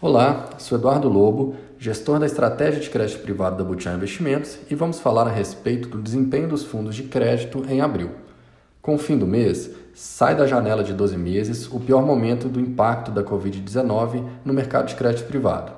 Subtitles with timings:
[0.00, 4.98] Olá, sou Eduardo Lobo, gestor da estratégia de crédito privado da Butiá Investimentos e vamos
[4.98, 8.10] falar a respeito do desempenho dos fundos de crédito em abril.
[8.80, 12.58] Com o fim do mês, sai da janela de 12 meses o pior momento do
[12.58, 15.72] impacto da Covid-19 no mercado de crédito privado.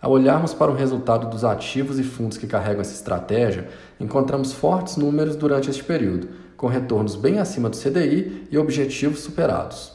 [0.00, 3.68] Ao olharmos para o resultado dos ativos e fundos que carregam essa estratégia,
[4.00, 6.28] encontramos fortes números durante este período,
[6.58, 9.92] com retornos bem acima do CDI e objetivos superados.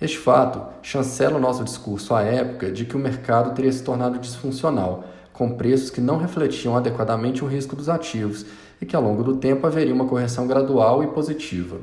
[0.00, 4.18] Este fato chancela o nosso discurso à época de que o mercado teria se tornado
[4.20, 8.46] disfuncional, com preços que não refletiam adequadamente o risco dos ativos
[8.80, 11.78] e que ao longo do tempo haveria uma correção gradual e positiva.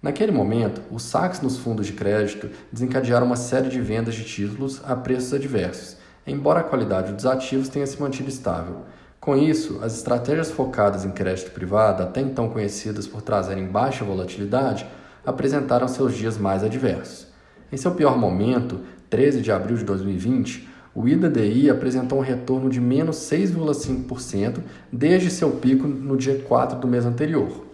[0.00, 4.80] Naquele momento, os saques nos fundos de crédito desencadearam uma série de vendas de títulos
[4.84, 8.84] a preços adversos, embora a qualidade dos ativos tenha se mantido estável.
[9.24, 14.86] Com isso, as estratégias focadas em crédito privado, até então conhecidas por trazerem baixa volatilidade,
[15.24, 17.26] apresentaram seus dias mais adversos.
[17.72, 22.78] Em seu pior momento, 13 de abril de 2020, o IDDI apresentou um retorno de
[22.78, 24.58] menos 6,5%
[24.92, 27.64] desde seu pico no dia 4 do mês anterior.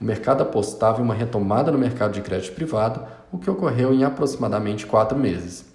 [0.00, 4.04] O mercado apostava em uma retomada no mercado de crédito privado, o que ocorreu em
[4.04, 5.66] aproximadamente quatro meses.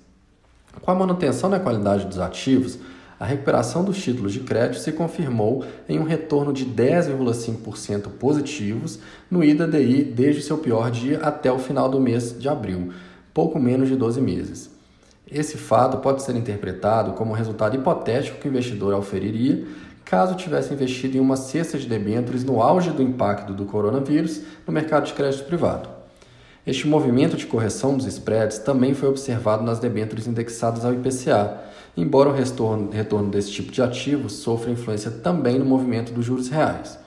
[0.81, 2.79] Com a manutenção da qualidade dos ativos,
[3.19, 9.43] a recuperação dos títulos de crédito se confirmou em um retorno de 10,5% positivos no
[9.43, 12.93] IDDI desde seu pior dia até o final do mês de abril,
[13.33, 14.69] pouco menos de 12 meses.
[15.29, 19.65] Esse fato pode ser interpretado como um resultado hipotético que o investidor auferiria
[20.05, 24.73] caso tivesse investido em uma cesta de debêntures no auge do impacto do coronavírus no
[24.73, 25.98] mercado de crédito privado.
[26.69, 31.61] Este movimento de correção dos spreads também foi observado nas debêntures indexadas ao IPCA,
[31.97, 36.99] embora o retorno, desse tipo de ativos sofra influência também no movimento dos juros reais.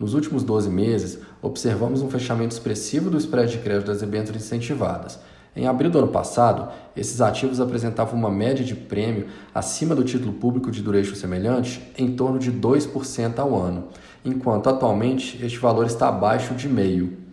[0.00, 5.20] Nos últimos 12 meses, observamos um fechamento expressivo do spread de crédito das debêntures incentivadas.
[5.54, 10.32] Em abril do ano passado, esses ativos apresentavam uma média de prêmio acima do título
[10.32, 13.84] público de duration semelhante em torno de 2% ao ano,
[14.24, 17.23] enquanto atualmente este valor está abaixo de meio.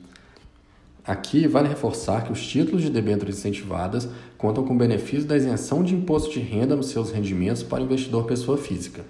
[1.05, 4.07] Aqui vale reforçar que os títulos de debêntures incentivadas
[4.37, 8.25] contam com benefício da isenção de imposto de renda nos seus rendimentos para o investidor
[8.25, 9.03] pessoa física.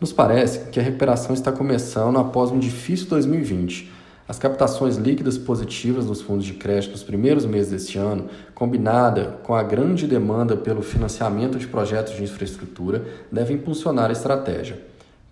[0.00, 3.88] Nos parece que a recuperação está começando após um difícil 2020.
[4.26, 9.54] As captações líquidas positivas nos fundos de crédito nos primeiros meses deste ano, combinada com
[9.54, 14.80] a grande demanda pelo financiamento de projetos de infraestrutura, devem impulsionar a estratégia.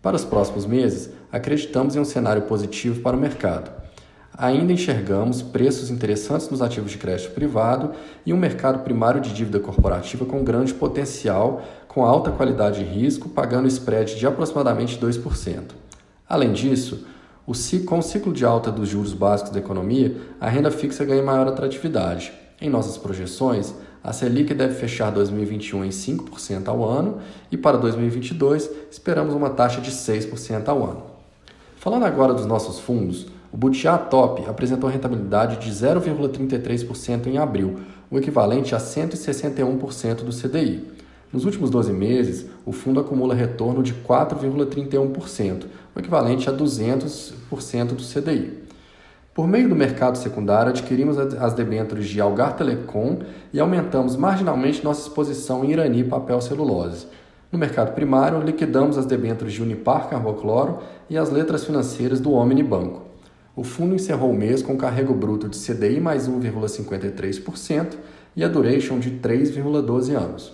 [0.00, 3.87] Para os próximos meses, acreditamos em um cenário positivo para o mercado
[4.38, 7.90] ainda enxergamos preços interessantes nos ativos de crédito privado
[8.24, 13.28] e um mercado primário de dívida corporativa com grande potencial, com alta qualidade de risco,
[13.28, 15.72] pagando spread de aproximadamente 2%.
[16.28, 17.04] Além disso,
[17.84, 21.48] com o ciclo de alta dos juros básicos da economia, a renda fixa ganha maior
[21.48, 22.32] atratividade.
[22.60, 23.74] Em nossas projeções,
[24.04, 27.18] a Selic deve fechar 2021 em 5% ao ano
[27.50, 31.02] e para 2022 esperamos uma taxa de 6% ao ano.
[31.76, 37.76] Falando agora dos nossos fundos, o Butiá Top apresentou rentabilidade de 0,33% em abril,
[38.10, 40.84] o equivalente a 161% do CDI.
[41.32, 45.64] Nos últimos 12 meses, o fundo acumula retorno de 4,31%,
[45.94, 48.66] o equivalente a 200% do CDI.
[49.34, 53.20] Por meio do mercado secundário, adquirimos as debêntures de Algar Telecom
[53.52, 57.06] e aumentamos marginalmente nossa exposição em Irani papel celulose.
[57.52, 62.62] No mercado primário, liquidamos as debêntures de Unipar Carbocloro e as letras financeiras do Omni
[62.62, 63.07] Banco.
[63.58, 67.96] O fundo encerrou o mês com carrego bruto de CDI mais 1,53%
[68.36, 70.52] e a duration de 3,12 anos.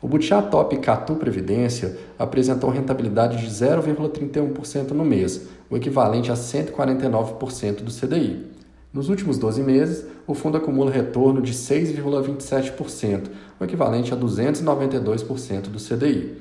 [0.00, 7.82] O Butiá Top Catu Previdência apresentou rentabilidade de 0,31% no mês, o equivalente a 149%
[7.82, 8.46] do CDI.
[8.90, 13.28] Nos últimos 12 meses, o fundo acumula retorno de 6,27%,
[13.60, 16.38] o equivalente a 292% do CDI.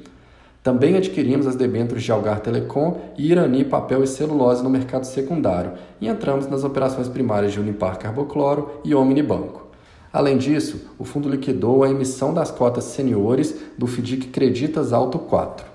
[0.63, 5.73] Também adquirimos as debêntures de Algar Telecom e Irani Papel e Celulose no mercado secundário
[5.99, 9.67] e entramos nas operações primárias de Unipar Carbocloro e Omnibanco.
[10.11, 15.65] Além disso, o fundo liquidou a emissão das cotas seniores do FDIC Creditas Alto 4.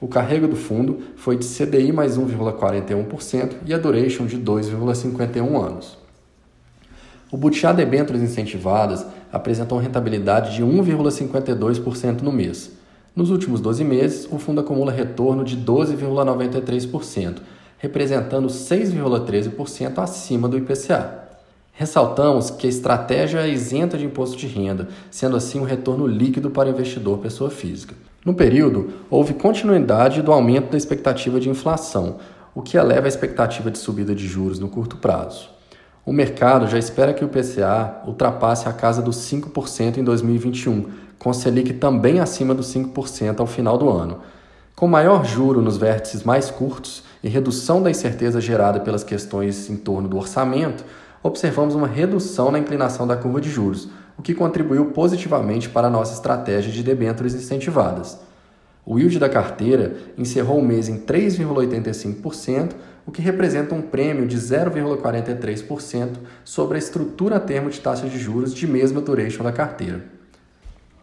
[0.00, 5.98] O carrego do fundo foi de CDI mais 1,41% e a duration de 2,51 anos.
[7.32, 12.77] O Butiá Debêntures Incentivadas apresentou rentabilidade de 1,52% no mês.
[13.18, 17.38] Nos últimos 12 meses, o fundo acumula retorno de 12,93%,
[17.76, 21.24] representando 6,13% acima do IPCA.
[21.72, 26.48] Ressaltamos que a estratégia é isenta de imposto de renda, sendo assim um retorno líquido
[26.48, 27.92] para o investidor pessoa física.
[28.24, 32.18] No período, houve continuidade do aumento da expectativa de inflação,
[32.54, 35.50] o que eleva a expectativa de subida de juros no curto prazo.
[36.06, 41.32] O mercado já espera que o PCA ultrapasse a casa dos 5% em 2021, com
[41.32, 44.20] Selic também acima dos 5% ao final do ano.
[44.76, 49.76] Com maior juro nos vértices mais curtos e redução da incerteza gerada pelas questões em
[49.76, 50.84] torno do orçamento,
[51.22, 55.90] observamos uma redução na inclinação da curva de juros, o que contribuiu positivamente para a
[55.90, 58.18] nossa estratégia de debêntures incentivadas.
[58.86, 62.70] O yield da carteira encerrou o mês em 3,85%,
[63.04, 68.18] o que representa um prêmio de 0,43% sobre a estrutura a termo de taxa de
[68.18, 70.17] juros de mesma duration da carteira.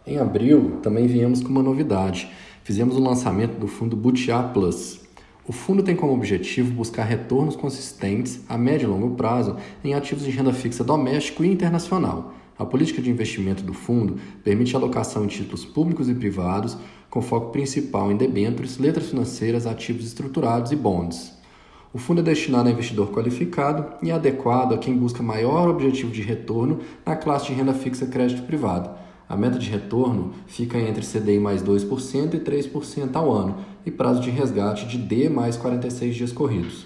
[0.05, 2.29] Em abril, também viemos com uma novidade.
[2.63, 5.01] Fizemos o lançamento do fundo Butiá Plus.
[5.47, 10.23] O fundo tem como objetivo buscar retornos consistentes a médio e longo prazo em ativos
[10.23, 15.27] de renda fixa doméstico e internacional a política de investimento do fundo permite alocação em
[15.27, 16.77] títulos públicos e privados,
[17.09, 21.33] com foco principal em debêntures, letras financeiras, ativos estruturados e bonds.
[21.93, 26.21] O fundo é destinado a investidor qualificado e adequado a quem busca maior objetivo de
[26.21, 28.89] retorno na classe de renda fixa crédito privado.
[29.27, 34.21] A meta de retorno fica entre CDI mais 2% e 3% ao ano e prazo
[34.21, 36.85] de resgate de D mais 46 dias corridos.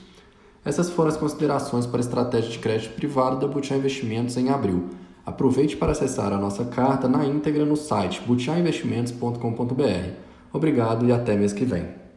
[0.63, 4.89] Essas foram as considerações para a estratégia de crédito privado da Butiá Investimentos em abril.
[5.25, 10.13] Aproveite para acessar a nossa carta na íntegra no site butiainvestimentos.com.br.
[10.51, 12.08] Obrigado e até mês que vem.